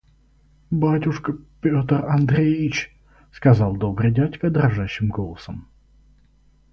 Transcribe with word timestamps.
–Батюшка 0.81 1.33
Петр 1.61 2.03
Андреич!– 2.07 2.89
сказал 3.31 3.77
добрый 3.77 4.11
дядька 4.11 4.49
дрожащим 4.49 5.09
голосом. 5.09 5.67